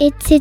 [0.00, 0.40] Etc.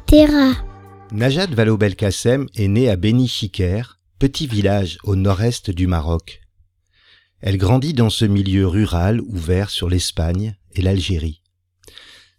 [1.11, 6.41] Najat Vallaud-Belkacem est née à Beni Chiker, petit village au nord-est du Maroc.
[7.41, 11.41] Elle grandit dans ce milieu rural ouvert sur l'Espagne et l'Algérie.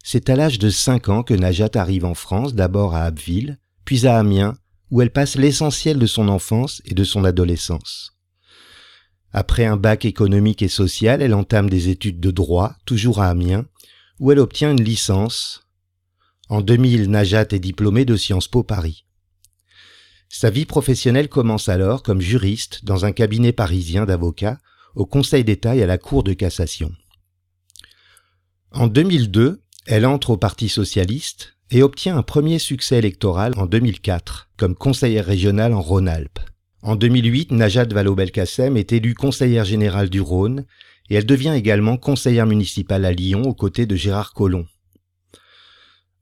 [0.03, 4.07] C'est à l'âge de 5 ans que Najat arrive en France, d'abord à Abbeville, puis
[4.07, 4.57] à Amiens,
[4.89, 8.15] où elle passe l'essentiel de son enfance et de son adolescence.
[9.31, 13.65] Après un bac économique et social, elle entame des études de droit, toujours à Amiens,
[14.19, 15.59] où elle obtient une licence.
[16.53, 19.05] En 2000, Najat est diplômée de Sciences Po Paris.
[20.29, 24.59] Sa vie professionnelle commence alors comme juriste dans un cabinet parisien d'avocats
[24.93, 26.91] au Conseil d'État et à la Cour de cassation.
[28.69, 34.51] En 2002, elle entre au Parti socialiste et obtient un premier succès électoral en 2004
[34.55, 36.39] comme conseillère régionale en Rhône-Alpes.
[36.83, 40.67] En 2008, Najat Vallaud-Belkacem est élue conseillère générale du Rhône
[41.09, 44.67] et elle devient également conseillère municipale à Lyon aux côtés de Gérard Collomb.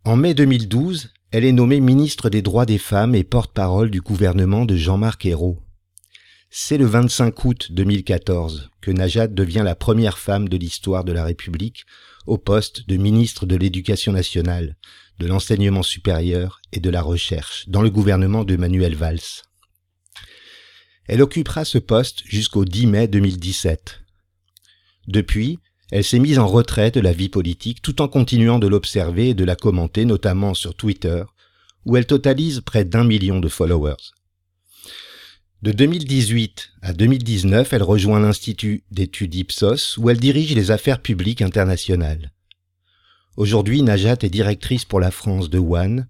[0.04, 4.66] En mai 2012, elle est nommée ministre des droits des femmes et porte-parole du gouvernement
[4.66, 5.62] de Jean-Marc Ayrault.
[6.50, 11.24] C'est le 25 août 2014 que Najat devient la première femme de l'histoire de la
[11.24, 11.86] République
[12.26, 14.76] au poste de ministre de l'Éducation nationale,
[15.20, 19.44] de l'enseignement supérieur et de la recherche dans le gouvernement de Manuel Valls.
[21.06, 24.02] Elle occupera ce poste jusqu'au 10 mai 2017.
[25.08, 25.60] Depuis,
[25.92, 29.34] elle s'est mise en retrait de la vie politique tout en continuant de l'observer et
[29.34, 31.24] de la commenter notamment sur Twitter,
[31.86, 34.12] où elle totalise près d'un million de followers.
[35.62, 41.42] De 2018 à 2019, elle rejoint l'Institut d'études Ipsos où elle dirige les affaires publiques
[41.42, 42.32] internationales.
[43.38, 46.08] Aujourd'hui, Najat est directrice pour la France de One,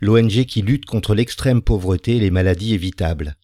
[0.00, 3.36] l'ONG qui lutte contre l'extrême pauvreté et les maladies évitables.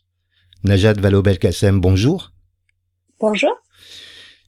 [0.64, 2.32] Najat Vallaud-Belkacem, bonjour.
[3.20, 3.52] Bonjour.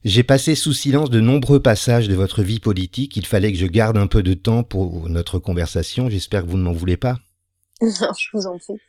[0.03, 3.17] J'ai passé sous silence de nombreux passages de votre vie politique.
[3.17, 6.09] Il fallait que je garde un peu de temps pour notre conversation.
[6.09, 7.19] J'espère que vous ne m'en voulez pas.
[7.81, 8.79] Non, je vous en prie.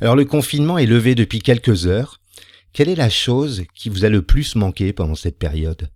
[0.00, 2.20] Alors le confinement est levé depuis quelques heures.
[2.72, 5.90] Quelle est la chose qui vous a le plus manqué pendant cette période?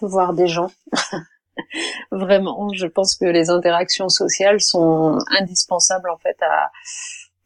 [0.00, 0.70] Voir des gens.
[2.12, 6.70] Vraiment, je pense que les interactions sociales sont indispensables en fait à,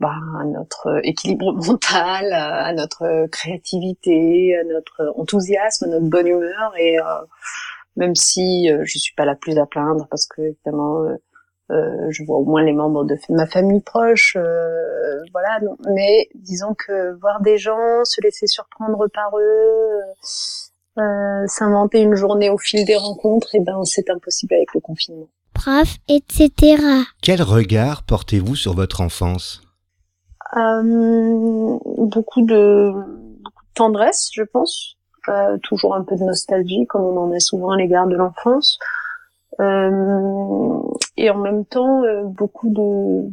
[0.01, 6.73] bah, à notre équilibre mental, à notre créativité, à notre enthousiasme, à notre bonne humeur
[6.79, 7.03] et euh,
[7.97, 11.17] même si euh, je suis pas la plus à plaindre parce que évidemment euh,
[11.73, 15.59] euh, je vois au moins les membres de ma famille proche, euh, voilà.
[15.93, 20.01] Mais disons que voir des gens, se laisser surprendre par eux,
[20.99, 24.81] euh, s'inventer une journée au fil des rencontres, et eh ben c'est impossible avec le
[24.81, 25.29] confinement.
[25.55, 26.51] Prof, etc.
[27.21, 29.66] Quel regard portez-vous sur votre enfance?
[30.57, 32.93] Beaucoup de
[33.43, 34.97] beaucoup de tendresse, je pense.
[35.63, 38.79] toujours un peu de nostalgie, comme on en a souvent à l'égard de l'enfance.
[39.61, 40.83] Euh,
[41.17, 43.31] et en même temps euh, beaucoup de,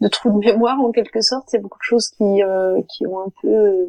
[0.00, 1.44] de trous de mémoire en quelque sorte.
[1.48, 3.88] C'est beaucoup de choses qui euh, qui ont un peu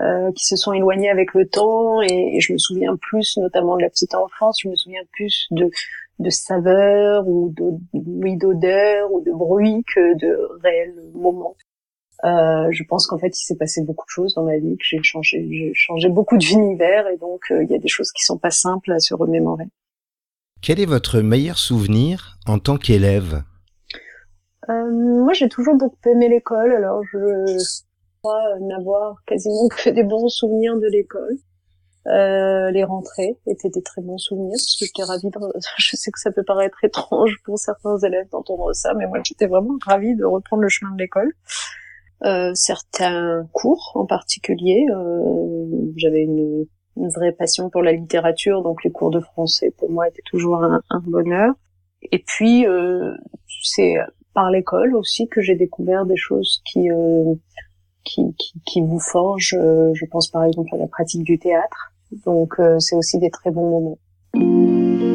[0.00, 3.82] euh, qui se sont éloignées avec le temps et, je me souviens plus, notamment de
[3.82, 5.70] la petite enfance, je me souviens plus de
[6.18, 7.52] de saveurs ou
[7.94, 11.56] d'odeurs ou de bruit que de réels moments.
[12.24, 14.84] Euh, je pense qu'en fait, il s'est passé beaucoup de choses dans ma vie, que
[14.84, 18.38] j'ai changé, j'ai changé beaucoup d'univers, et donc il y a des choses qui sont
[18.38, 19.66] pas simples à se remémorer.
[20.62, 23.42] Quel est votre meilleur souvenir en tant qu'élève?
[24.68, 27.18] Euh, Moi, j'ai toujours beaucoup aimé l'école, alors je
[28.22, 31.36] crois n'avoir quasiment que des bons souvenirs de l'école.
[32.08, 35.38] Euh, les rentrées étaient des très bons souvenirs parce que j'étais ravie de...
[35.78, 39.46] Je sais que ça peut paraître étrange pour certains élèves d'entendre ça, mais moi j'étais
[39.46, 41.32] vraiment ravie de reprendre le chemin de l'école.
[42.24, 46.66] Euh, certains cours en particulier, euh, j'avais une
[46.96, 50.62] une vraie passion pour la littérature, donc les cours de français pour moi étaient toujours
[50.62, 51.54] un, bonheur.
[52.10, 53.14] Et puis euh,
[53.62, 53.94] c'est
[54.34, 57.34] par l'école aussi que j'ai découvert des choses qui, euh,
[58.04, 59.56] qui, qui, qui, vous forgent.
[59.58, 61.92] Euh, je pense par exemple à la pratique du théâtre.
[62.26, 65.11] Donc c'est aussi des très bons moments.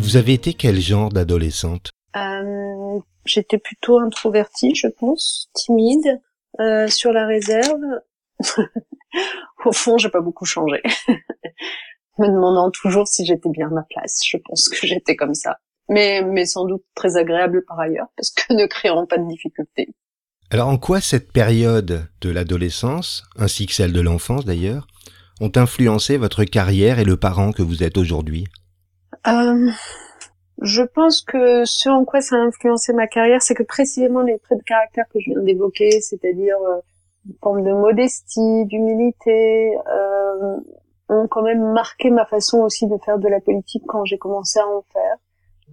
[0.00, 1.90] Vous avez été quel genre d'adolescente?
[2.16, 6.20] Euh, J'étais plutôt introvertie, je pense, timide,
[6.58, 7.82] euh, sur la réserve.
[9.66, 10.80] Au fond, j'ai pas beaucoup changé.
[12.18, 14.22] Me demandant toujours si j'étais bien à ma place.
[14.26, 15.58] Je pense que j'étais comme ça.
[15.90, 19.94] Mais, mais sans doute très agréable par ailleurs, parce que ne créant pas de difficultés.
[20.50, 24.86] Alors en quoi cette période de l'adolescence, ainsi que celle de l'enfance d'ailleurs,
[25.40, 28.46] ont influencé votre carrière et le parent que vous êtes aujourd'hui?
[29.26, 29.70] Euh,
[30.62, 34.38] je pense que ce en quoi ça a influencé ma carrière, c'est que précisément les
[34.38, 36.80] traits de caractère que je viens d'évoquer, c'est-à-dire euh,
[37.26, 40.56] une forme de modestie, d'humilité, euh,
[41.10, 44.58] ont quand même marqué ma façon aussi de faire de la politique quand j'ai commencé
[44.60, 45.16] à en faire.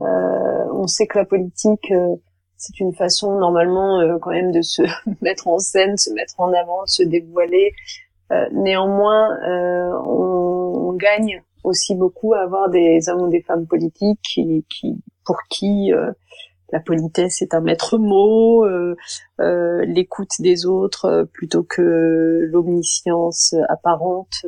[0.01, 2.15] Euh, on sait que la politique, euh,
[2.57, 4.81] c'est une façon normalement euh, quand même de se
[5.21, 7.73] mettre en scène, se mettre en avant, se dévoiler.
[8.51, 9.29] néanmoins,
[10.05, 14.95] on, on gagne aussi beaucoup à avoir des hommes ou des femmes politiques qui, qui
[15.25, 16.11] pour qui euh,
[16.71, 18.95] la politesse est un maître mot, euh,
[19.39, 24.45] euh, l'écoute des autres plutôt que l'omniscience apparente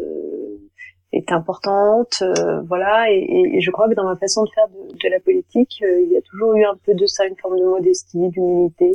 [1.11, 2.23] est importante,
[2.67, 3.11] voilà.
[3.11, 6.11] Et, et, je crois que dans ma façon de faire de, de la politique, il
[6.11, 8.91] y a toujours eu un peu de ça, une forme de modestie, d'humilité,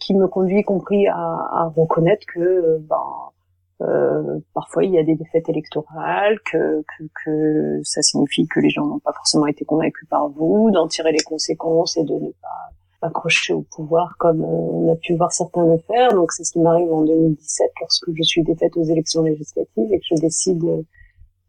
[0.00, 2.96] qui me conduit, y compris à, à reconnaître que, ben,
[3.82, 8.70] euh, parfois, il y a des défaites électorales, que, que, que ça signifie que les
[8.70, 12.30] gens n'ont pas forcément été convaincus par vous, d'en tirer les conséquences et de ne
[12.40, 12.70] pas
[13.06, 16.14] accrocher au pouvoir comme euh, on a pu voir certains le faire.
[16.14, 19.98] Donc c'est ce qui m'arrive en 2017 lorsque je suis défaite aux élections législatives et
[19.98, 20.84] que je décide de,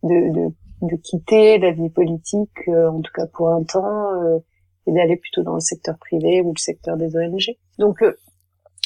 [0.04, 0.52] de,
[0.82, 4.42] de, quitter la vie politique, euh, en tout cas pour un temps,
[4.88, 7.56] et d'aller plutôt dans le secteur privé ou le secteur des ONG.
[7.80, 8.04] Donc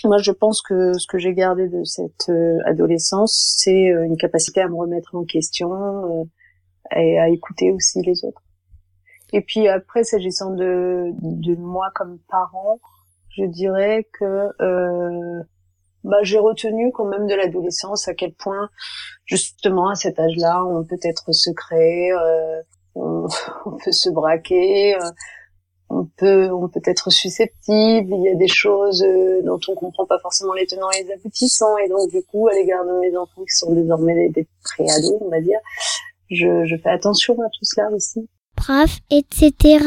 [0.06, 4.18] moi, je pense que ce que j'ai gardé de cette euh, adolescence, c'est euh, une
[4.18, 6.24] capacité à me remettre en question euh,
[6.96, 8.42] et à écouter aussi les autres.
[9.34, 12.80] Et puis après, s'agissant de, de moi comme parent,
[13.30, 14.50] je dirais que
[16.04, 18.70] bah, j'ai retenu quand même de l'adolescence à quel point,
[19.26, 22.10] justement, à cet âge-là, on peut être secret,
[22.96, 23.28] on,
[23.66, 24.98] on, peut se braquer
[25.90, 30.06] on peut on peut être susceptible, il y a des choses euh, dont on comprend
[30.06, 33.16] pas forcément les tenants et les aboutissants, et donc du coup à l'égard de mes
[33.18, 35.60] enfants qui sont désormais des, préados, on va dire,
[36.30, 38.28] je, je fais attention à tout cela aussi.
[38.56, 39.80] Prof, etc.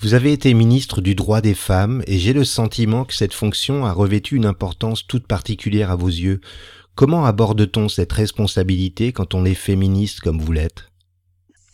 [0.00, 3.86] Vous avez été ministre du droit des femmes et j'ai le sentiment que cette fonction
[3.86, 6.40] a revêtu une importance toute particulière à vos yeux.
[6.94, 10.84] Comment aborde-t-on cette responsabilité quand on est féministe comme vous l'êtes?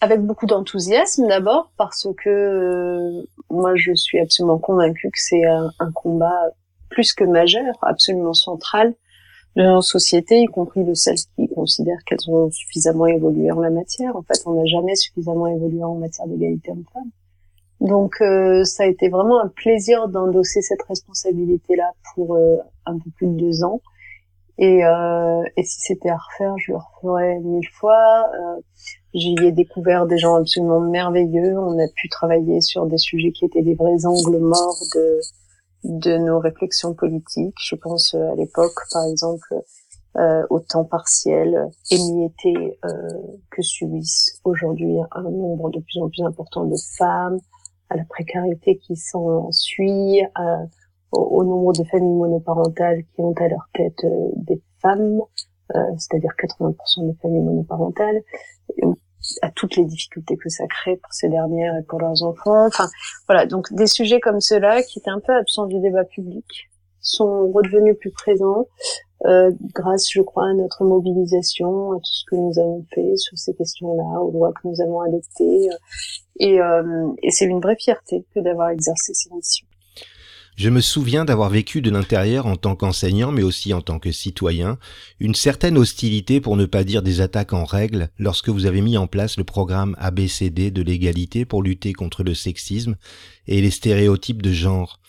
[0.01, 5.93] Avec beaucoup d'enthousiasme d'abord parce que euh, moi je suis absolument convaincue que c'est un,
[5.95, 6.51] combat
[6.89, 8.95] plus que majeur, absolument central
[9.57, 13.71] de nos sociétés, y compris de celles qui considèrent qu'elles ont suffisamment évolué en la
[13.71, 14.15] matière.
[14.17, 17.11] En fait, on n'a jamais suffisamment évolué en matière d'égalité homme-femme.
[17.81, 23.11] Donc euh, ça a été vraiment un plaisir d'endosser cette responsabilité-là pour euh, un peu
[23.17, 23.81] plus de deux ans.
[24.59, 24.83] Et,
[25.57, 28.27] et si c'était à refaire, je le referais mille fois.
[29.13, 31.59] J'y ai découvert des gens absolument merveilleux.
[31.59, 35.21] On a pu travailler sur des sujets qui étaient des vrais angles morts de,
[35.85, 37.57] de nos réflexions politiques.
[37.61, 39.55] Je pense euh, à l'époque, par exemple,
[40.17, 42.89] euh, au temps partiel émietté euh,
[43.49, 47.39] que subissent aujourd'hui un nombre de plus en plus important de femmes,
[47.91, 50.23] à la précarité qui s'ensuit,
[51.13, 55.21] au, au, nombre de familles monoparentales qui ont à leur tête euh, des femmes,
[55.97, 58.21] c'est-à-dire 80% des familles monoparentales,
[59.43, 62.67] à toutes les difficultés que ça crée pour ces dernières et pour leurs enfants.
[62.67, 62.89] Enfin,
[63.27, 66.45] voilà, donc des sujets comme ceux-là, qui étaient un peu absents du débat public,
[67.01, 68.67] sont redevenus plus présents
[69.27, 73.37] euh, grâce, je crois, à notre mobilisation, à tout ce que nous avons fait sur
[73.37, 75.69] ces questions-là, aux lois que nous avons adoptées.
[76.39, 79.67] Et, euh, et c'est une vraie fierté que d'avoir exercé ces missions.
[80.57, 84.13] Je me souviens d'avoir vécu de l'intérieur en tant qu'enseignant, mais aussi en tant que
[84.13, 84.79] citoyen,
[85.19, 88.99] une certaine hostilité, pour ne pas dire des attaques en règle, lorsque vous avez mis
[88.99, 92.97] en place le programme ABCD de l'égalité pour lutter contre le sexisme
[93.47, 95.01] et les stéréotypes de genre.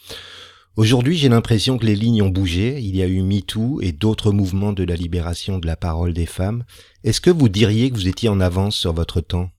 [0.78, 4.32] Aujourd'hui, j'ai l'impression que les lignes ont bougé, il y a eu MeToo et d'autres
[4.32, 6.64] mouvements de la libération de la parole des femmes.
[7.04, 9.50] Est-ce que vous diriez que vous étiez en avance sur votre temps?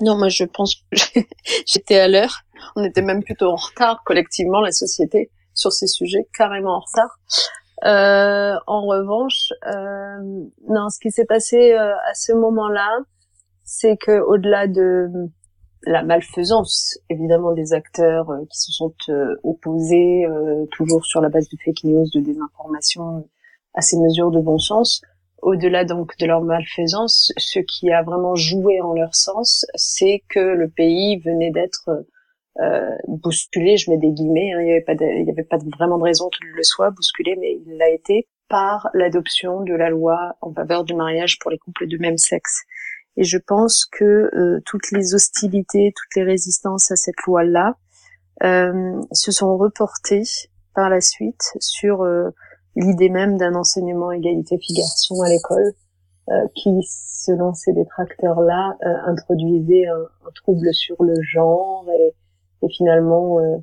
[0.00, 1.20] Non, moi je pense que
[1.66, 2.44] j'étais à l'heure
[2.76, 7.18] On était même plutôt en retard collectivement, la société, sur ces sujets, carrément en retard.
[7.84, 12.90] Euh, en revanche, euh, non, ce qui s'est passé euh, à ce moment-là,
[13.64, 15.08] c'est que au-delà de
[15.82, 20.26] la malfaisance, évidemment, des acteurs euh, qui se sont euh, opposés,
[20.72, 23.28] toujours sur la base de fake news, de désinformation,
[23.74, 25.02] à ces mesures de bon sens,
[25.42, 30.40] au-delà donc de leur malfaisance, ce qui a vraiment joué en leur sens, c'est que
[30.40, 32.06] le pays venait d'être
[32.60, 35.58] euh, bousculé, je mets des guillemets, hein, il n'y avait pas, il y avait pas
[35.76, 39.90] vraiment de raison qu'il le soit bousculé, mais il l'a été par l'adoption de la
[39.90, 42.62] loi en faveur du mariage pour les couples de même sexe.
[43.16, 47.74] Et je pense que euh, toutes les hostilités, toutes les résistances à cette loi-là
[48.42, 50.24] euh, se sont reportées
[50.74, 52.28] par la suite sur euh,
[52.74, 55.72] l'idée même d'un enseignement égalité filles-garçons à l'école,
[56.28, 62.14] euh, qui, selon ces détracteurs-là, introduisait un, un, trouble sur le genre et,
[62.62, 63.56] et finalement euh,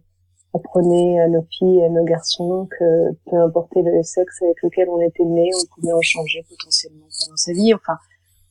[0.53, 4.89] apprenait à nos filles et à nos garçons que peu importe le sexe avec lequel
[4.89, 7.73] on était né, on pouvait en changer potentiellement pendant sa vie.
[7.73, 7.97] Enfin,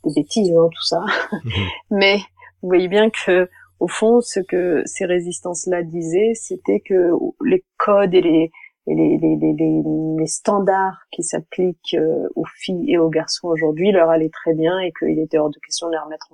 [0.05, 1.01] des bêtises, hein, tout ça.
[1.33, 1.69] Mhm.
[1.91, 2.17] Mais
[2.63, 3.49] vous voyez bien que
[3.81, 7.11] au fond, ce que ces résistances-là disaient, c'était que
[7.45, 8.53] les codes et les,
[8.87, 9.83] et les, les, les,
[10.19, 14.79] les, standards qui s'appliquent euh, aux filles et aux garçons aujourd'hui leur allaient très bien
[14.79, 16.29] et qu'il était hors de question de les remettre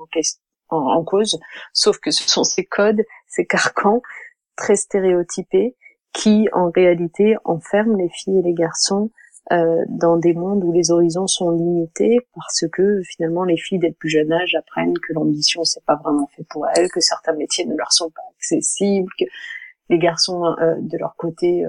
[0.68, 1.38] en, cause,
[1.72, 4.02] sauf que ce sont ces codes, ces carcans
[4.56, 5.76] très stéréotypés
[6.12, 9.10] qui, en réalité, enferment les filles et les garçons
[9.52, 13.88] euh, dans des mondes où les horizons sont limités parce que finalement les filles dès
[13.88, 17.32] le plus jeune âge apprennent que l'ambition c'est pas vraiment fait pour elles, que certains
[17.32, 19.24] métiers ne leur sont pas accessibles, que
[19.88, 21.64] les garçons euh, de leur côté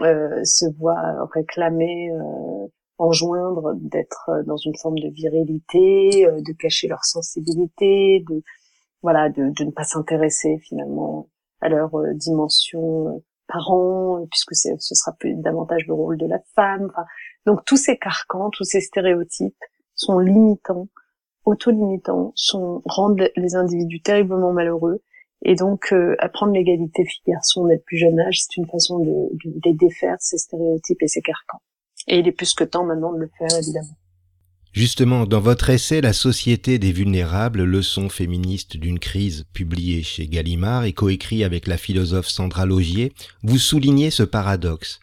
[0.00, 2.66] euh, se voient réclamer euh,
[3.00, 8.42] enjoindre d'être euh, dans une forme de virilité, euh, de cacher leur sensibilité, de
[9.02, 11.28] voilà, de, de ne pas s'intéresser finalement
[11.60, 16.92] à leur euh, dimension parent, puisque ce sera plus davantage le rôle de la femme.
[17.46, 19.64] donc tous ces carcans, tous ces stéréotypes
[19.94, 20.88] sont limitants,
[21.44, 25.02] auto-limitants, sont rendent les individus terriblement malheureux.
[25.42, 29.10] Et donc apprendre l'égalité fille-garçon dès le plus jeune âge, c'est une façon de,
[29.44, 31.60] de, de défaire ces stéréotypes et ces carcans.
[32.06, 33.96] Et il est plus que temps maintenant de le faire, évidemment.
[34.72, 40.84] Justement, dans votre essai La société des vulnérables, leçon féministe d'une crise, publié chez Gallimard
[40.84, 43.12] et coécrit avec la philosophe Sandra Logier,
[43.42, 45.00] vous soulignez ce paradoxe.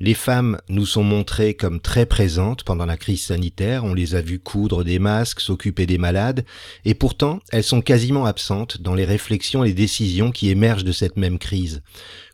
[0.00, 4.20] Les femmes nous sont montrées comme très présentes pendant la crise sanitaire, on les a
[4.20, 6.44] vues coudre des masques, s'occuper des malades,
[6.84, 10.90] et pourtant elles sont quasiment absentes dans les réflexions et les décisions qui émergent de
[10.90, 11.82] cette même crise.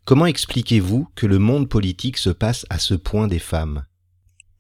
[0.07, 3.85] Comment expliquez-vous que le monde politique se passe à ce point des femmes?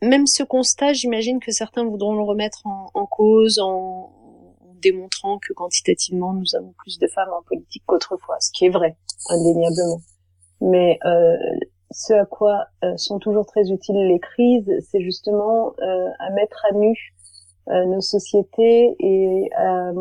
[0.03, 4.11] Même ce constat, j'imagine que certains voudront le remettre en, cause en,
[4.81, 8.97] démontrant que quantitativement nous avons plus de femmes en politique qu'autrefois, ce qui est vrai,
[9.29, 10.01] indéniablement.
[10.63, 11.37] Mais euh,
[11.91, 16.65] ce à quoi euh, sont toujours très utiles les crises, c'est justement euh, à mettre
[16.71, 16.97] à nu
[17.87, 19.93] nos sociétés et à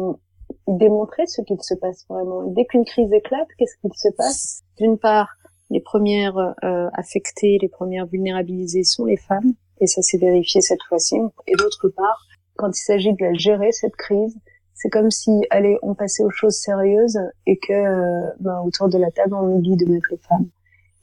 [0.68, 2.46] démontrer ce qu'il se passe vraiment.
[2.46, 4.64] dès qu'une crise éclate, qu'est-ce qu'il se passe?
[4.78, 5.30] D'une part,
[5.70, 11.18] les premières affectées, les premières vulnérabilisées sont les femmes et ça s'est vérifié cette fois-ci.
[11.48, 14.38] Et d'autre part, quand il s'agit de la gérer, cette crise,
[14.74, 18.98] c'est comme si, allez, on passait aux choses sérieuses et que, euh, ben, autour de
[18.98, 20.48] la table, on oublie de mettre les femmes.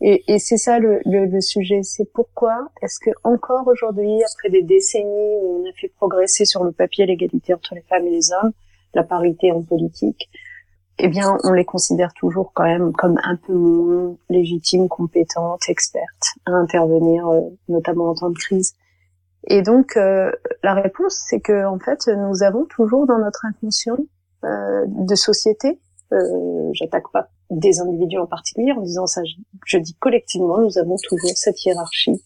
[0.01, 4.51] Et, et c'est ça le, le, le sujet, c'est pourquoi est-ce que encore aujourd'hui, après
[4.51, 8.11] des décennies où on a fait progresser sur le papier l'égalité entre les femmes et
[8.11, 8.53] les hommes,
[8.95, 10.29] la parité en politique,
[10.99, 16.35] eh bien, on les considère toujours quand même comme un peu moins légitimes, compétentes, expertes
[16.47, 18.75] à intervenir, euh, notamment en temps de crise.
[19.49, 23.99] Et donc, euh, la réponse, c'est que en fait, nous avons toujours dans notre inconscient
[24.45, 25.81] euh, de société,
[26.13, 29.35] euh, j'attaque pas des individus en particulier en disant ça, je,
[29.67, 32.23] je dis collectivement, nous avons toujours cette hiérarchie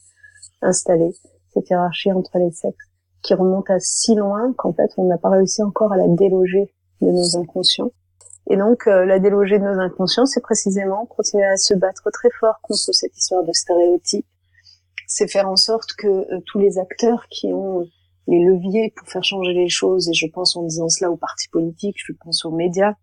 [0.62, 1.14] installée,
[1.52, 2.88] cette hiérarchie entre les sexes,
[3.22, 6.72] qui remonte à si loin qu'en fait, on n'a pas réussi encore à la déloger
[7.00, 7.90] de nos inconscients.
[8.50, 12.30] Et donc, euh, la déloger de nos inconscients, c'est précisément continuer à se battre très
[12.38, 14.26] fort contre cette histoire de stéréotypes.
[15.06, 17.86] C'est faire en sorte que euh, tous les acteurs qui ont
[18.26, 21.48] les leviers pour faire changer les choses, et je pense en disant cela aux partis
[21.48, 22.94] politiques, je pense aux médias,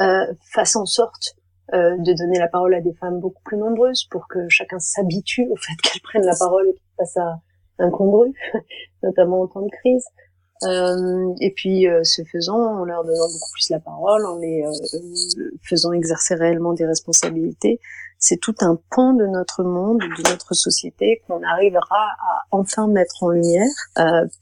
[0.00, 1.36] euh, fassent en sorte
[1.74, 5.46] euh, de donner la parole à des femmes beaucoup plus nombreuses pour que chacun s'habitue
[5.50, 7.40] au fait qu'elles prennent la parole et qu'elles fassent à
[7.78, 8.32] incongru,
[9.02, 10.04] notamment en temps de crise.
[10.64, 14.62] Euh, et puis, euh, ce faisant, en leur donnant beaucoup plus la parole, en les
[14.64, 17.80] euh, faisant exercer réellement des responsabilités,
[18.18, 23.22] c'est tout un pan de notre monde, de notre société qu'on arrivera à enfin mettre
[23.22, 23.70] en lumière,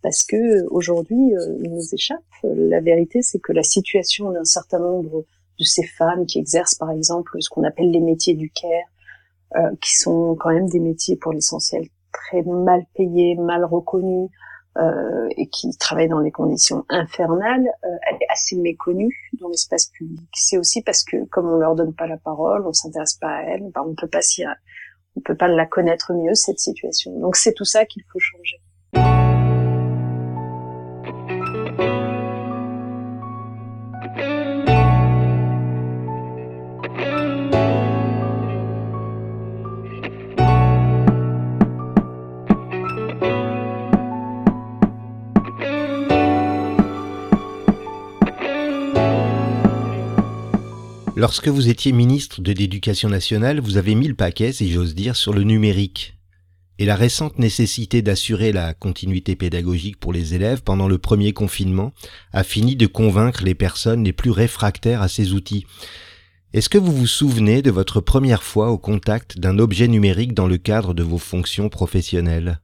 [0.03, 1.33] parce que aujourd'hui,
[1.63, 2.19] il nous échappe.
[2.43, 5.25] La vérité, c'est que la situation d'un certain nombre
[5.61, 8.89] de ces femmes qui exercent par exemple ce qu'on appelle les métiers du care,
[9.57, 14.29] euh, qui sont quand même des métiers pour l'essentiel très mal payés, mal reconnus,
[14.79, 19.87] euh, et qui travaillent dans des conditions infernales, euh, elle est assez méconnue dans l'espace
[19.87, 20.29] public.
[20.35, 23.43] C'est aussi parce que comme on leur donne pas la parole, on s'intéresse pas à
[23.43, 24.45] elle, ben on peut pas s'y,
[25.17, 27.19] on peut pas la connaître mieux cette situation.
[27.19, 28.61] Donc c'est tout ça qu'il faut changer.
[51.19, 55.17] Lorsque vous étiez ministre de l'Éducation nationale, vous avez mis le paquet, si j'ose dire,
[55.17, 56.17] sur le numérique.
[56.79, 61.93] Et la récente nécessité d'assurer la continuité pédagogique pour les élèves pendant le premier confinement
[62.33, 65.67] a fini de convaincre les personnes les plus réfractaires à ces outils.
[66.53, 70.47] Est-ce que vous vous souvenez de votre première fois au contact d'un objet numérique dans
[70.47, 72.61] le cadre de vos fonctions professionnelles?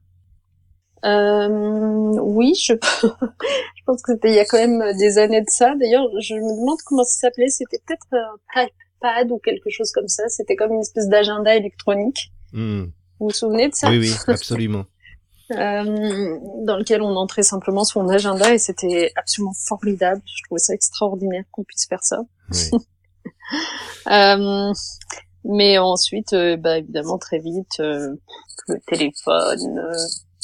[1.03, 2.73] Euh, oui, je,
[3.03, 5.75] je pense que c'était il y a quand même des années de ça.
[5.75, 7.49] D'ailleurs, je me demande comment ça s'appelait.
[7.49, 8.07] C'était peut-être
[8.55, 10.23] un Typepad ou quelque chose comme ça.
[10.29, 12.31] C'était comme une espèce d'agenda électronique.
[12.53, 12.85] Hmm.
[13.19, 13.89] Vous vous souvenez de ça?
[13.89, 14.85] Oui, oui, absolument.
[15.51, 20.21] euh, dans lequel on entrait simplement son agenda et c'était absolument formidable.
[20.25, 22.21] Je trouvais ça extraordinaire qu'on puisse faire ça.
[22.51, 22.79] Oui.
[24.11, 24.73] euh,
[25.45, 28.15] mais ensuite, euh, bah, évidemment, très vite, euh,
[28.67, 29.79] le téléphone,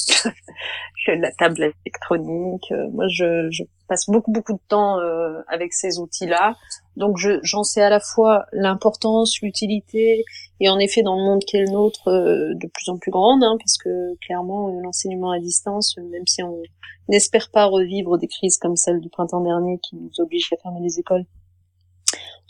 [1.08, 2.70] la table électronique.
[2.72, 6.54] Euh, moi, je, je, passe beaucoup beaucoup de temps euh, avec ces outils-là,
[6.96, 10.24] donc j'en sais à la fois l'importance, l'utilité,
[10.60, 13.10] et en effet dans le monde qui est le nôtre, euh, de plus en plus
[13.10, 16.62] grande, hein, parce que clairement l'enseignement à distance, même si on
[17.08, 20.80] n'espère pas revivre des crises comme celle du printemps dernier qui nous oblige à fermer
[20.80, 21.24] les écoles,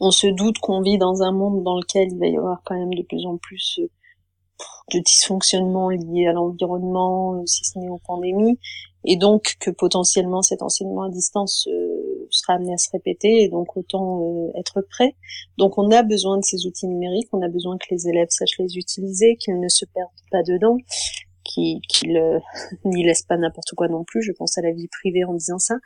[0.01, 2.77] on se doute qu'on vit dans un monde dans lequel il va y avoir quand
[2.77, 3.81] même de plus en plus
[4.93, 8.59] de dysfonctionnements liés à l'environnement, euh, si ce n'est aux pandémies,
[9.05, 13.49] et donc que potentiellement cet enseignement à distance euh, sera amené à se répéter, et
[13.49, 15.17] donc autant euh, être prêt.
[15.59, 18.59] Donc on a besoin de ces outils numériques, on a besoin que les élèves sachent
[18.59, 20.77] les utiliser, qu'ils ne se perdent pas dedans,
[21.45, 21.81] qu'ils
[22.85, 25.59] n'y laissent pas n'importe quoi non plus, je pense à la vie privée en disant
[25.59, 25.77] ça.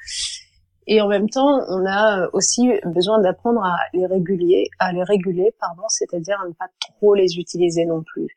[0.89, 5.53] Et en même temps, on a aussi besoin d'apprendre à les réguler, à les réguler,
[5.59, 8.29] pardon, c'est-à-dire à ne pas trop les utiliser non plus.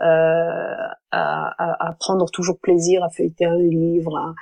[0.00, 0.74] Euh,
[1.10, 4.34] à, à, prendre toujours plaisir à feuilleter un livre,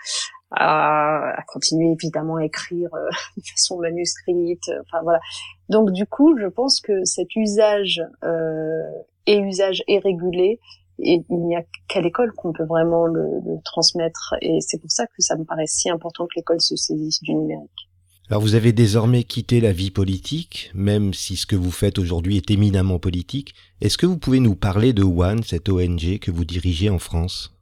[0.50, 4.64] à, à, continuer évidemment à écrire euh, de façon manuscrite.
[4.80, 5.20] Enfin voilà.
[5.68, 8.82] Donc du coup, je pense que cet usage euh,
[9.26, 10.60] et usage est régulé.
[10.98, 14.34] Et il n'y a qu'à l'école qu'on peut vraiment le, le transmettre.
[14.40, 17.34] Et c'est pour ça que ça me paraît si important que l'école se saisisse du
[17.34, 17.85] numérique.
[18.28, 22.36] Alors vous avez désormais quitté la vie politique, même si ce que vous faites aujourd'hui
[22.36, 23.54] est éminemment politique.
[23.80, 27.54] Est-ce que vous pouvez nous parler de One, cette ONG que vous dirigez en France?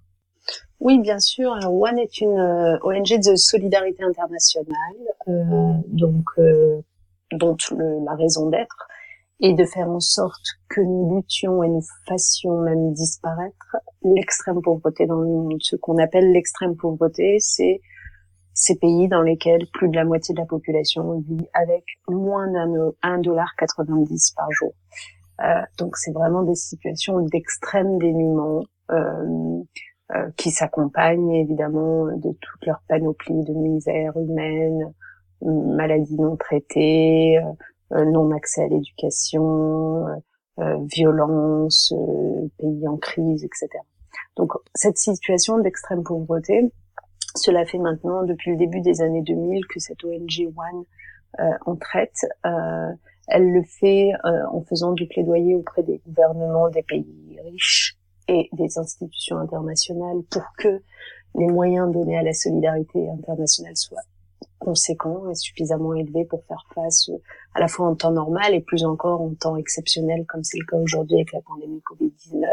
[0.80, 1.52] Oui, bien sûr.
[1.52, 4.74] Alors, One est une euh, ONG de solidarité internationale,
[5.28, 6.80] euh, donc euh,
[7.32, 7.56] dont
[8.06, 8.88] la raison d'être
[9.40, 15.06] est de faire en sorte que nous luttions et nous fassions même disparaître l'extrême pauvreté
[15.06, 15.58] dans le monde.
[15.60, 17.82] Ce qu'on appelle l'extrême pauvreté, c'est
[18.54, 23.18] ces pays dans lesquels plus de la moitié de la population vit avec moins d'un
[23.18, 24.72] dollar 90 par jour.
[25.40, 28.62] Euh, donc c'est vraiment des situations d'extrême dénuement
[28.92, 29.62] euh,
[30.14, 34.92] euh, qui s'accompagnent évidemment de toute leur panoplie de misère humaine,
[35.42, 37.40] maladies non traitées,
[37.92, 40.06] euh, non accès à l'éducation,
[40.60, 41.92] euh, violence,
[42.58, 43.68] pays en crise, etc.
[44.36, 46.70] Donc cette situation d'extrême pauvreté,
[47.34, 50.84] cela fait maintenant depuis le début des années 2000 que cette ONG One
[51.40, 52.18] euh, en traite.
[52.46, 52.92] Euh,
[53.26, 57.96] elle le fait euh, en faisant du plaidoyer auprès des gouvernements des pays riches
[58.28, 60.82] et des institutions internationales pour que
[61.36, 64.02] les moyens donnés à la solidarité internationale soient
[64.58, 67.10] conséquents et suffisamment élevés pour faire face
[67.54, 70.66] à la fois en temps normal et plus encore en temps exceptionnel comme c'est le
[70.66, 72.46] cas aujourd'hui avec la pandémie Covid-19.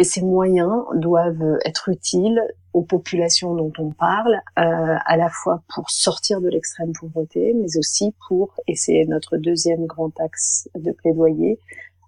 [0.00, 2.40] Et ces moyens doivent être utiles
[2.72, 7.76] aux populations dont on parle, euh, à la fois pour sortir de l'extrême pauvreté, mais
[7.76, 11.58] aussi pour, et c'est notre deuxième grand axe de plaidoyer,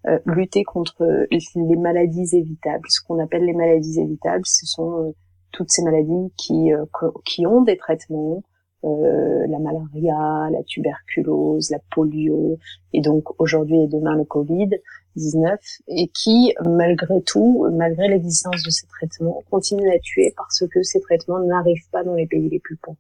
[0.07, 2.89] euh, lutter contre les maladies évitables.
[2.89, 5.13] Ce qu'on appelle les maladies évitables, ce sont euh,
[5.51, 6.87] toutes ces maladies qui, euh,
[7.27, 8.43] qui ont des traitements,
[8.85, 12.59] euh, la malaria, la tuberculose, la polio,
[12.93, 14.71] et donc aujourd'hui et demain le Covid,
[15.17, 20.83] 19 et qui, malgré tout, malgré l'existence de ces traitements, continuent à tuer parce que
[20.83, 22.99] ces traitements n'arrivent pas dans les pays les plus pauvres.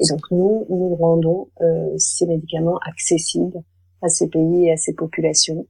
[0.00, 3.62] Et donc nous, nous rendons euh, ces médicaments accessibles
[4.02, 5.66] à ces pays et à ces populations.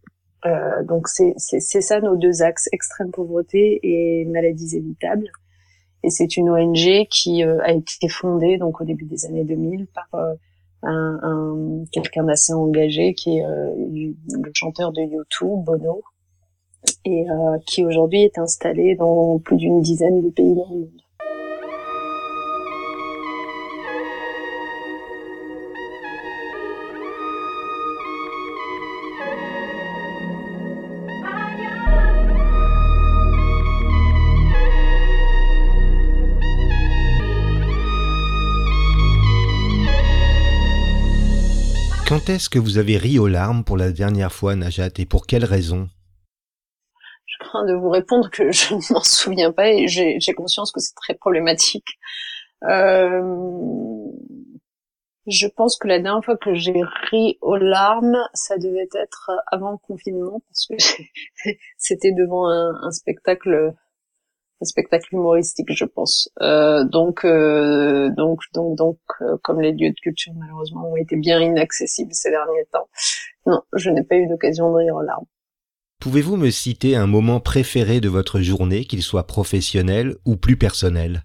[0.47, 5.31] Euh, donc c'est ça nos deux axes, extrême pauvreté et maladies évitables.
[6.05, 9.87] Et c'est une ONG qui euh, a été fondée donc au début des années 2000
[9.87, 10.35] par euh,
[10.83, 16.03] un, un quelqu'un d'assez engagé qui est euh, le chanteur de YouTube, Bono,
[17.07, 17.25] et
[17.67, 21.04] qui aujourd'hui est installé dans plus d'une dizaine de pays dans le monde.
[42.25, 45.27] Quand est-ce que vous avez ri aux larmes pour la dernière fois, Najat, et pour
[45.27, 45.91] quelle raison?
[47.27, 50.81] Je crains de vous répondre que je ne m'en souviens pas et j'ai conscience que
[50.81, 51.99] c'est très problématique.
[52.63, 53.21] Euh,
[55.27, 59.73] je pense que la dernière fois que j'ai ri aux larmes, ça devait être avant
[59.73, 60.75] le confinement parce que
[61.77, 63.75] c'était devant un spectacle
[64.65, 66.31] spectacle humoristique, je pense.
[66.41, 71.17] Euh, donc, euh, donc, donc, donc, euh, comme les lieux de culture malheureusement ont été
[71.17, 72.89] bien inaccessibles ces derniers temps,
[73.47, 75.27] non, je n'ai pas eu d'occasion de rire en larmes.
[76.01, 81.25] Pouvez-vous me citer un moment préféré de votre journée, qu'il soit professionnel ou plus personnel?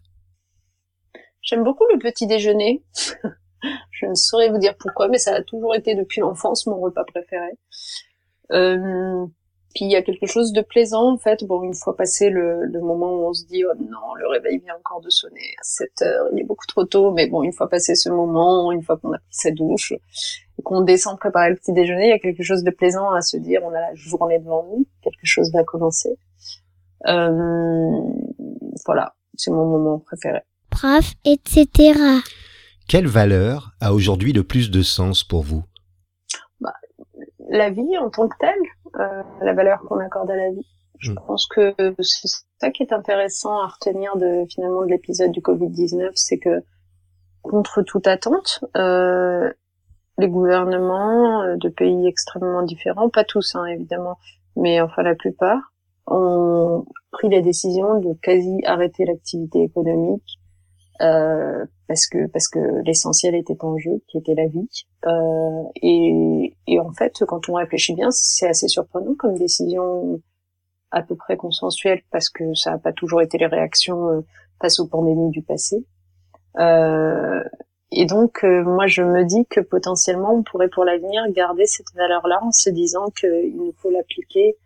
[1.42, 2.84] J'aime beaucoup le petit déjeuner.
[3.92, 7.04] je ne saurais vous dire pourquoi, mais ça a toujours été depuis l'enfance mon repas
[7.04, 7.52] préféré.
[8.52, 9.26] Euh,
[9.76, 11.44] puis il y a quelque chose de plaisant en fait.
[11.44, 14.60] Bon, une fois passé le, le moment où on se dit oh non, le réveil
[14.60, 17.12] vient encore de sonner à 7 heures, il est beaucoup trop tôt.
[17.12, 20.62] Mais bon, une fois passé ce moment, une fois qu'on a pris sa douche, et
[20.64, 23.38] qu'on descend préparer le petit déjeuner, il y a quelque chose de plaisant à se
[23.38, 26.18] dire on a la journée devant nous, quelque chose va commencer.
[27.08, 28.02] Euh,
[28.86, 30.40] voilà, c'est mon moment préféré.
[30.70, 31.94] Prof, etc.
[32.88, 35.64] Quelle valeur a aujourd'hui le plus de sens pour vous?
[36.60, 36.74] Bah,
[37.50, 38.56] La vie en tant que telle
[38.94, 40.68] la valeur qu'on accorde à la vie.
[41.00, 41.16] Je mm.
[41.28, 42.28] pense que c'est
[42.60, 46.64] ça qui est intéressant à retenir de finalement de l'épisode du Covid-19, c'est que
[47.42, 49.52] contre toute attente, euh,
[50.18, 54.18] les gouvernements euh, de pays extrêmement différents, pas tous hein, évidemment,
[54.56, 55.72] mais enfin la plupart,
[56.08, 60.39] ont pris la décision de quasi arrêter l'activité économique
[61.02, 64.68] euh, parce que parce que l'essentiel était en jeu, qui était la vie.
[65.06, 70.22] Euh, et, et, en fait, quand on réfléchit bien, c'est assez surprenant comme décision
[70.92, 74.22] à peu près consensuelle, parce que ça n'a pas toujours été les réactions euh,
[74.62, 75.86] face aux pandémies du passé.
[76.58, 77.44] Euh,
[77.92, 81.94] et donc, euh, moi, je me dis que potentiellement, on pourrait pour l'avenir garder cette
[81.96, 84.58] valeur-là en se disant qu'il nous faut l'appliquer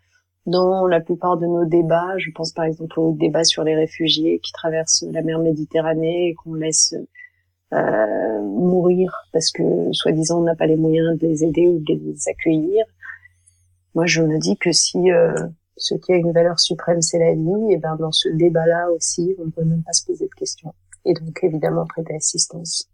[0.46, 2.18] dans la plupart de nos débats.
[2.18, 6.34] Je pense par exemple au débat sur les réfugiés qui traversent la mer Méditerranée et
[6.34, 6.96] qu'on laisse
[7.74, 11.94] euh, mourir parce que soi-disant on n'a pas les moyens de les aider ou de
[11.94, 12.86] les accueillir.
[13.96, 15.34] Moi, je me dis que si euh,
[15.78, 19.36] ce qui a une valeur suprême, c'est la vie, et ben dans ce débat-là aussi,
[19.40, 20.74] on ne peut même pas se poser de questions.
[21.06, 22.90] Et donc évidemment prêter assistance.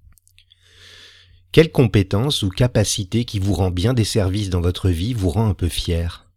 [1.52, 5.48] Quelle compétence ou capacité qui vous rend bien des services dans votre vie vous rend
[5.48, 6.30] un peu fier?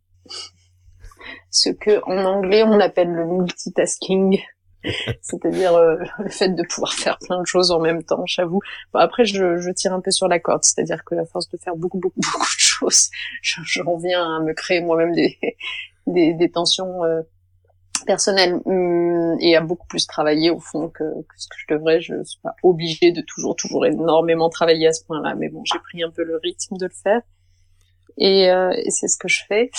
[1.51, 4.40] Ce que en anglais on appelle le multitasking.
[5.23, 8.61] c'est-à-dire euh, le fait de pouvoir faire plein de choses en même temps, j'avoue.
[8.95, 11.77] après, je, je, tire un peu sur la corde, c'est-à-dire que à force de faire
[11.77, 13.11] beaucoup, beaucoup, beaucoup de choses,
[13.42, 15.38] j'en viens à me créer moi-même des,
[16.07, 17.23] des, des, tensions euh,
[18.07, 22.01] personnelles hum, et à beaucoup plus travailler au fond que, que, ce que je devrais.
[22.01, 25.79] Je suis pas obligée de toujours, toujours énormément travailler à ce point-là, mais bon, j'ai
[25.79, 27.23] pris un peu le rythme de le faire
[28.18, 29.70] et, euh, et c'est ce que je fais.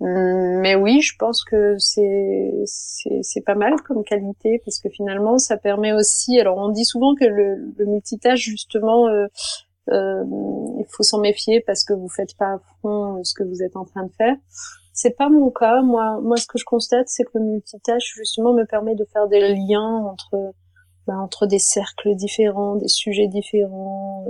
[0.00, 5.56] Mais oui, je pense que c'est c'est pas mal comme qualité parce que finalement ça
[5.56, 6.40] permet aussi.
[6.40, 9.26] Alors on dit souvent que le, le multitâche justement euh,
[9.90, 10.24] euh,
[10.78, 13.76] il faut s'en méfier parce que vous faites pas à fond ce que vous êtes
[13.76, 14.36] en train de faire.
[14.92, 15.82] C'est pas mon cas.
[15.82, 19.28] Moi, moi, ce que je constate, c'est que le multitâche justement me permet de faire
[19.28, 20.52] des liens entre
[21.06, 24.24] bah, entre des cercles différents, des sujets différents,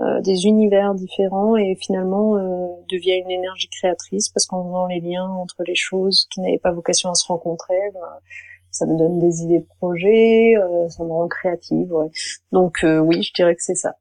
[0.00, 5.00] euh, des univers différents et finalement euh, devient une énergie créatrice parce qu'en faisant les
[5.00, 8.00] liens entre les choses qui n'avaient pas vocation à se rencontrer, ben,
[8.70, 11.92] ça me donne des idées de projets, euh, ça me rend créative.
[11.92, 12.08] Ouais.
[12.50, 13.96] Donc oui, je dirais que c'est ça.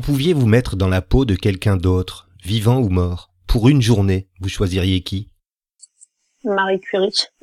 [0.00, 3.82] Vous pouviez vous mettre dans la peau de quelqu'un d'autre, vivant ou mort, pour une
[3.82, 5.30] journée, vous choisiriez qui?
[6.42, 7.26] Marie Curie.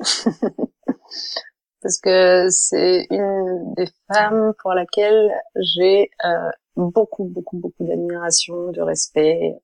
[1.82, 8.80] Parce que c'est une des femmes pour laquelle j'ai euh, beaucoup, beaucoup, beaucoup d'admiration, de
[8.80, 9.54] respect,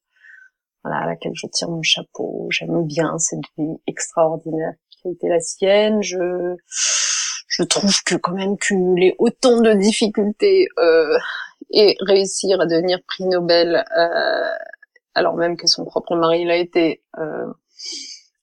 [0.85, 2.46] voilà, à laquelle je tire mon chapeau.
[2.50, 6.00] J'aime bien cette vie extraordinaire qui a été la sienne.
[6.00, 6.54] Je,
[7.48, 11.18] je trouve que quand même cumuler autant de difficultés euh,
[11.74, 14.50] et réussir à devenir prix Nobel, euh,
[15.14, 17.52] alors même que son propre mari l'a été, euh,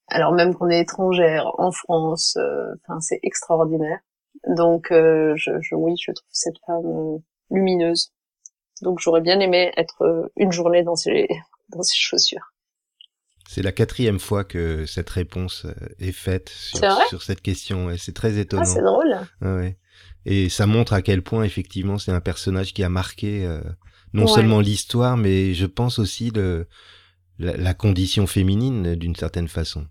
[0.08, 4.00] alors même qu'on est étrangère en France, euh, enfin c'est extraordinaire.
[4.48, 7.18] Donc euh, je, je, oui, je trouve cette femme euh,
[7.50, 8.12] lumineuse.
[8.82, 11.28] Donc j'aurais bien aimé être une journée dans ses
[11.70, 12.54] dans ses chaussures.
[13.48, 15.66] C'est la quatrième fois que cette réponse
[16.00, 18.64] est faite sur, sur cette question et c'est très étonnant.
[18.64, 19.18] Ah, c'est drôle.
[19.42, 19.78] Ah ouais.
[20.26, 23.62] Et ça montre à quel point effectivement c'est un personnage qui a marqué euh,
[24.14, 26.68] non seulement l'histoire, mais je pense aussi le,
[27.40, 29.88] la, condition féminine d'une certaine façon.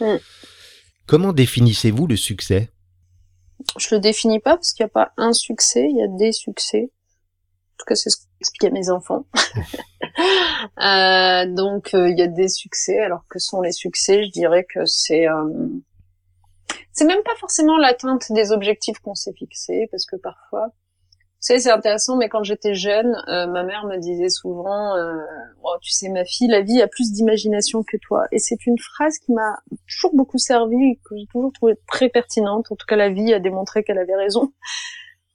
[0.00, 0.16] Mm.
[1.06, 2.70] Comment définissez-vous le succès?
[3.78, 6.32] Je le définis pas parce qu'il n'y a pas un succès, il y a des
[6.32, 6.90] succès.
[6.90, 9.26] En tout cas, c'est ce qu'expliquaient mes enfants.
[10.82, 12.98] euh, donc, euh, il y a des succès.
[12.98, 14.24] Alors, que sont les succès?
[14.24, 15.68] Je dirais que c'est euh,
[16.92, 20.72] c'est même pas forcément l'atteinte des objectifs qu'on s'est fixés, parce que parfois,
[21.40, 25.14] tu c'est intéressant, mais quand j'étais jeune, euh, ma mère me disait souvent, euh,
[25.62, 28.24] oh, tu sais, ma fille, la vie a plus d'imagination que toi.
[28.32, 32.66] Et c'est une phrase qui m'a toujours beaucoup servi, que j'ai toujours trouvé très pertinente.
[32.72, 34.52] En tout cas, la vie a démontré qu'elle avait raison.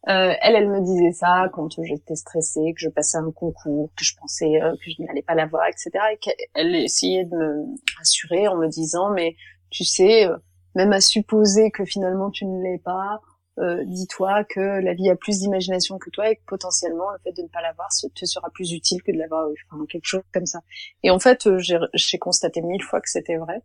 [0.10, 4.04] Euh, elle, elle me disait ça quand j'étais stressée, que je passais un concours, que
[4.04, 5.92] je pensais que je n'allais pas l'avoir, etc.
[6.12, 7.64] Et qu'elle essayait de me
[7.98, 9.38] rassurer en me disant, mais
[9.70, 10.28] tu sais,
[10.76, 13.22] même à supposer que finalement tu ne l'es pas,
[13.60, 17.34] euh, dis-toi que la vie a plus d'imagination que toi et que potentiellement le fait
[17.34, 20.48] de ne pas l'avoir te sera plus utile que de l'avoir enfin quelque chose comme
[20.48, 20.60] ça.
[21.04, 21.60] Et en fait, euh,
[21.94, 23.62] j'ai constaté mille fois que c'était vrai.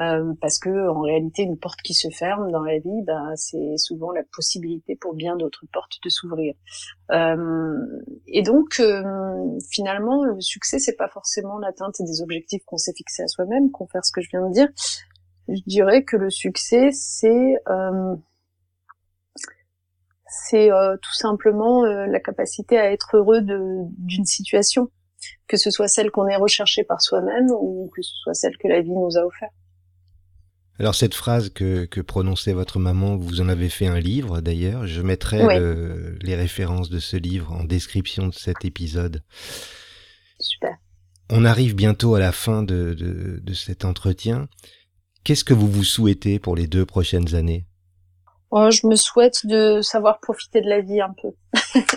[0.00, 3.76] Euh, parce que en réalité, une porte qui se ferme dans la vie, bah, c'est
[3.76, 6.54] souvent la possibilité pour bien d'autres portes de s'ouvrir.
[7.10, 7.76] Euh,
[8.26, 9.02] et donc, euh,
[9.70, 13.86] finalement, le succès, c'est pas forcément l'atteinte des objectifs qu'on s'est fixés à soi-même, qu'on
[13.86, 14.68] fait ce que je viens de dire,
[15.48, 18.16] je dirais que le succès, c'est euh,
[20.26, 24.90] c'est euh, tout simplement euh, la capacité à être heureux d'une situation,
[25.46, 28.68] que ce soit celle qu'on est recherché par soi-même ou que ce soit celle que
[28.68, 29.52] la vie nous a offerte.
[30.78, 34.86] Alors cette phrase que, que prononçait votre maman, vous en avez fait un livre d'ailleurs.
[34.86, 35.38] Je mettrai
[36.22, 39.22] les références de ce livre en description de cet épisode.
[40.40, 40.78] Super.
[41.30, 44.48] On arrive bientôt à la fin de, de, de cet entretien.
[45.24, 47.64] Qu'est-ce que vous vous souhaitez pour les deux prochaines années?
[48.50, 51.30] Oh, Je me souhaite de savoir profiter de la vie un peu.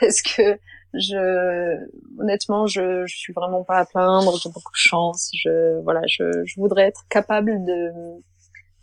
[0.00, 0.58] Parce que
[0.94, 1.76] je
[2.18, 6.24] honnêtement je, je suis vraiment pas à plaindre j'ai beaucoup de chance je voilà je,
[6.44, 7.92] je voudrais être capable de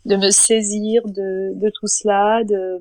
[0.06, 2.80] de me saisir de de tout cela de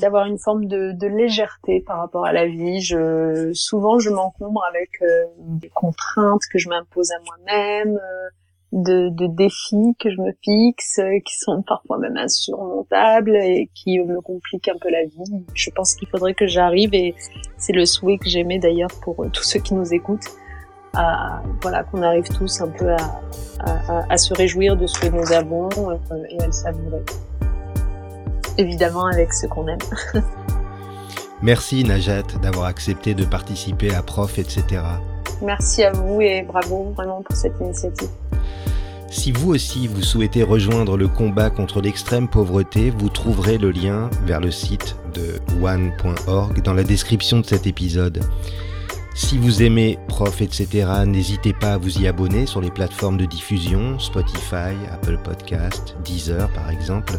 [0.00, 4.64] d'avoir une forme de, de légèreté par rapport à la vie je souvent je m'encombre
[4.64, 8.28] avec euh, des contraintes que je m'impose à moi-même euh,
[8.72, 13.98] de, de, défis que je me fixe, euh, qui sont parfois même insurmontables et qui
[13.98, 15.44] me compliquent un peu la vie.
[15.54, 17.14] Je pense qu'il faudrait que j'arrive, et
[17.56, 20.28] c'est le souhait que j'aimais d'ailleurs pour euh, tous ceux qui nous écoutent,
[20.94, 23.20] à, voilà, qu'on arrive tous un peu à,
[23.60, 25.96] à, à, se réjouir de ce que nous avons euh,
[26.28, 27.02] et à le savourer.
[28.58, 29.78] Évidemment avec ce qu'on aime.
[31.42, 34.82] Merci Najat d'avoir accepté de participer à Prof, etc.
[35.42, 38.08] Merci à vous et bravo vraiment pour cette initiative.
[39.10, 44.08] Si vous aussi vous souhaitez rejoindre le combat contre l'extrême pauvreté, vous trouverez le lien
[44.24, 48.20] vers le site de one.org dans la description de cet épisode.
[49.16, 53.24] Si vous aimez Prof, etc., n'hésitez pas à vous y abonner sur les plateformes de
[53.24, 57.14] diffusion, Spotify, Apple Podcast, Deezer par exemple.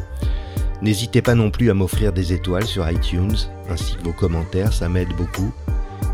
[0.82, 3.36] N'hésitez pas non plus à m'offrir des étoiles sur iTunes,
[3.70, 5.52] ainsi que vos commentaires, ça m'aide beaucoup.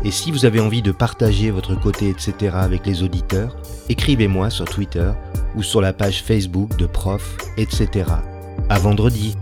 [0.04, 2.52] Et si vous avez envie de partager votre côté, etc.
[2.54, 3.56] avec les auditeurs,
[3.88, 5.10] écrivez-moi sur Twitter
[5.56, 8.06] ou sur la page Facebook de Prof, etc.
[8.68, 9.36] À vendredi!